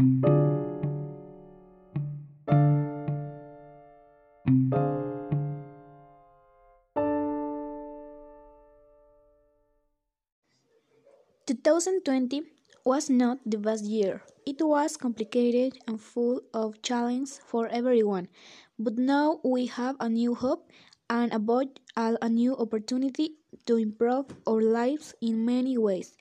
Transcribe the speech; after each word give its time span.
Two 0.00 0.08
thousand 11.60 12.00
twenty 12.08 12.48
was 12.80 13.10
not 13.10 13.44
the 13.44 13.58
best 13.60 13.84
year. 13.84 14.24
It 14.46 14.64
was 14.64 14.96
complicated 14.96 15.76
and 15.86 16.00
full 16.00 16.40
of 16.54 16.80
challenges 16.80 17.38
for 17.44 17.68
everyone. 17.68 18.28
But 18.78 18.96
now 18.96 19.40
we 19.44 19.66
have 19.66 19.96
a 20.00 20.08
new 20.08 20.34
hope 20.34 20.72
and 21.10 21.30
about 21.34 21.78
a 21.96 22.28
new 22.30 22.56
opportunity 22.56 23.36
to 23.66 23.76
improve 23.76 24.32
our 24.48 24.62
lives 24.62 25.12
in 25.20 25.44
many 25.44 25.76
ways. 25.76 26.16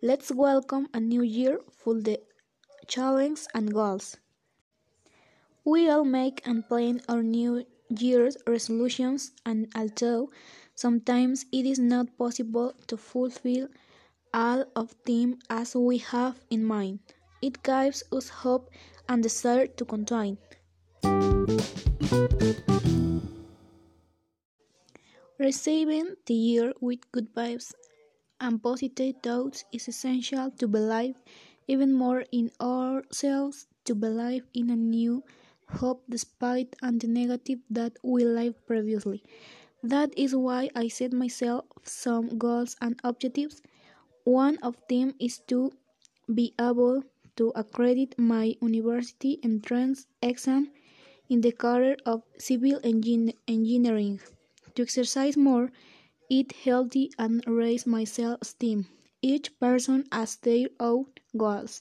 Let's 0.00 0.30
welcome 0.30 0.86
a 0.94 1.00
new 1.00 1.22
year 1.22 1.58
full 1.82 1.98
of 1.98 2.22
challenges 2.84 3.48
and 3.54 3.72
goals. 3.72 4.16
We 5.64 5.88
all 5.88 6.04
make 6.04 6.42
and 6.46 6.66
plan 6.68 7.00
our 7.08 7.22
new 7.22 7.64
year's 7.88 8.36
resolutions 8.46 9.32
and 9.46 9.68
although 9.74 10.30
sometimes 10.74 11.46
it 11.52 11.64
is 11.66 11.78
not 11.78 12.16
possible 12.18 12.74
to 12.86 12.96
fulfill 12.96 13.68
all 14.32 14.64
of 14.74 14.94
them 15.06 15.38
as 15.48 15.76
we 15.76 15.98
have 15.98 16.40
in 16.50 16.64
mind, 16.64 16.98
it 17.40 17.62
gives 17.62 18.02
us 18.12 18.28
hope 18.28 18.70
and 19.08 19.22
desire 19.22 19.66
to 19.66 19.84
continue. 19.84 20.36
Receiving 25.38 26.14
the 26.26 26.34
year 26.34 26.72
with 26.80 27.10
good 27.12 27.34
vibes 27.34 27.74
and 28.40 28.62
positive 28.62 29.16
thoughts 29.22 29.64
is 29.72 29.88
essential 29.88 30.50
to 30.58 30.68
believe 30.68 31.16
even 31.68 31.92
more 31.92 32.24
in 32.32 32.50
ourselves, 32.60 33.66
to 33.84 33.94
believe 33.94 34.44
in 34.54 34.70
a 34.70 34.76
new 34.76 35.22
hope 35.68 36.02
despite 36.08 36.74
and 36.82 37.00
the 37.00 37.06
negative 37.08 37.60
that 37.70 37.96
we 38.02 38.24
lived 38.24 38.66
previously. 38.66 39.22
That 39.82 40.16
is 40.18 40.34
why 40.34 40.70
I 40.74 40.88
set 40.88 41.12
myself 41.12 41.66
some 41.84 42.38
goals 42.38 42.76
and 42.80 42.98
objectives. 43.04 43.62
One 44.24 44.56
of 44.58 44.76
them 44.88 45.14
is 45.20 45.38
to 45.48 45.72
be 46.32 46.54
able 46.60 47.04
to 47.36 47.52
accredit 47.54 48.18
my 48.18 48.56
university 48.62 49.38
entrance 49.42 50.06
exam 50.22 50.70
in 51.28 51.40
the 51.40 51.52
career 51.52 51.96
of 52.06 52.22
civil 52.38 52.80
engineering 52.84 54.20
to 54.74 54.82
exercise 54.82 55.36
more, 55.36 55.70
eat 56.28 56.52
healthy, 56.52 57.10
and 57.18 57.42
raise 57.46 57.86
my 57.86 58.04
self 58.04 58.40
esteem. 58.42 58.86
Each 59.24 59.58
person 59.58 60.04
has 60.12 60.36
their 60.36 60.68
own 60.78 61.06
goals, 61.34 61.80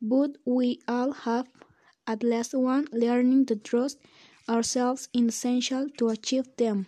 but 0.00 0.38
we 0.44 0.78
all 0.86 1.10
have 1.10 1.48
at 2.06 2.22
least 2.22 2.54
one 2.54 2.86
learning 2.92 3.46
to 3.46 3.56
trust 3.56 3.98
ourselves 4.48 5.08
is 5.12 5.34
essential 5.34 5.88
to 5.98 6.10
achieve 6.10 6.46
them. 6.56 6.86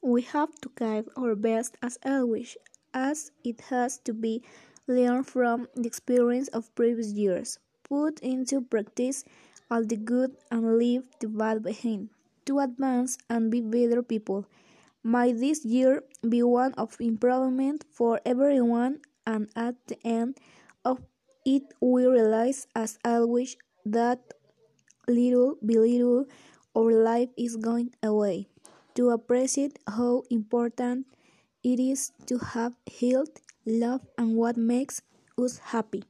We 0.00 0.22
have 0.22 0.54
to 0.60 0.70
give 0.78 1.08
our 1.16 1.34
best 1.34 1.76
as 1.82 1.98
always, 2.04 2.56
as 2.94 3.32
it 3.42 3.62
has 3.62 3.98
to 4.06 4.14
be 4.14 4.44
learned 4.86 5.26
from 5.26 5.66
the 5.74 5.88
experience 5.88 6.46
of 6.54 6.72
previous 6.76 7.10
years. 7.14 7.58
Put 7.82 8.20
into 8.20 8.60
practice 8.60 9.24
all 9.68 9.82
the 9.82 9.96
good 9.96 10.36
and 10.52 10.78
leave 10.78 11.02
the 11.18 11.26
bad 11.26 11.64
behind, 11.64 12.10
to 12.46 12.60
advance 12.60 13.18
and 13.28 13.50
be 13.50 13.60
better 13.60 14.02
people. 14.02 14.46
May 15.04 15.32
this 15.32 15.64
year 15.64 16.02
be 16.26 16.42
one 16.42 16.74
of 16.74 16.96
improvement 17.00 17.84
for 17.92 18.20
everyone, 18.26 19.00
and 19.26 19.50
at 19.54 19.74
the 19.86 19.98
end 20.04 20.38
of 20.84 20.98
it, 21.44 21.62
we 21.80 22.06
realize, 22.06 22.66
as 22.74 22.98
always, 23.04 23.56
that 23.84 24.20
little 25.06 25.56
by 25.62 25.74
little 25.74 26.26
our 26.76 26.92
life 26.92 27.30
is 27.38 27.56
going 27.56 27.94
away. 28.02 28.48
To 28.96 29.10
appreciate 29.10 29.78
how 29.86 30.24
important 30.30 31.06
it 31.62 31.78
is 31.78 32.12
to 32.26 32.38
have 32.38 32.72
health, 33.00 33.40
love, 33.66 34.00
and 34.18 34.34
what 34.36 34.56
makes 34.56 35.02
us 35.38 35.58
happy. 35.58 36.02